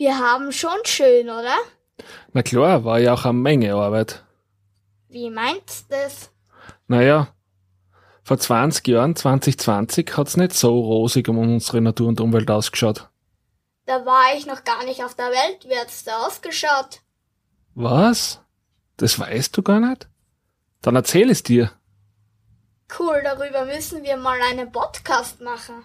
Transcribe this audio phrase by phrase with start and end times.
[0.00, 1.58] Wir haben schon schön, oder?
[2.32, 4.24] Na klar, war ja auch eine Menge Arbeit.
[5.10, 6.30] Wie meinst das?
[6.88, 7.34] Naja,
[8.22, 13.10] vor 20 Jahren, 2020, hat's nicht so rosig um unsere Natur und Umwelt ausgeschaut.
[13.84, 15.68] Da war ich noch gar nicht auf der Welt.
[15.68, 17.02] Wie hat's da ausgeschaut?
[17.74, 18.40] Was?
[18.96, 20.08] Das weißt du gar nicht?
[20.80, 21.72] Dann erzähl es dir.
[22.98, 25.84] Cool, darüber müssen wir mal einen Podcast machen.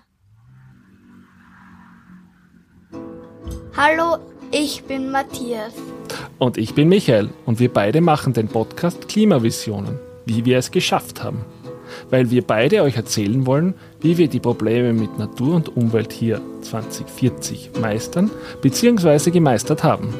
[3.77, 4.19] Hallo,
[4.51, 5.73] ich bin Matthias.
[6.39, 11.21] Und ich bin Michael und wir beide machen den Podcast Klimavisionen, wie wir es geschafft
[11.21, 11.43] haben.
[12.09, 16.39] Weil wir beide euch erzählen wollen, wie wir die Probleme mit Natur und Umwelt hier
[16.61, 19.29] 2040 meistern bzw.
[19.29, 20.13] gemeistert haben.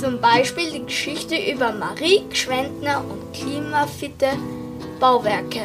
[0.00, 4.30] Zum Beispiel die Geschichte über Marie Gschwendner und klimafitte
[4.98, 5.60] Bauwerke.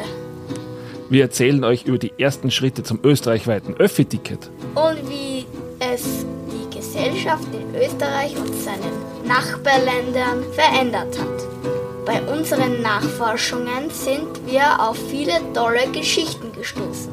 [1.10, 4.48] Wir erzählen euch über die ersten Schritte zum österreichweiten Öffi-Ticket.
[4.76, 5.44] Und wie
[5.80, 8.92] es die Gesellschaft in Österreich und seinen
[9.24, 12.04] Nachbarländern verändert hat.
[12.04, 17.12] Bei unseren Nachforschungen sind wir auf viele tolle Geschichten gestoßen.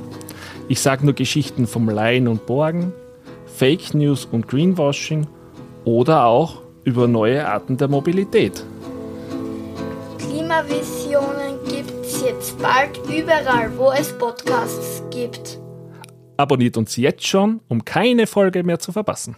[0.67, 2.91] Ich sage nur Geschichten vom Laien und Borgen,
[3.45, 5.27] Fake News und Greenwashing
[5.85, 8.63] oder auch über neue Arten der Mobilität.
[10.17, 15.59] Klimavisionen gibt's jetzt bald überall, wo es Podcasts gibt.
[16.37, 19.35] Abonniert uns jetzt schon, um keine Folge mehr zu verpassen.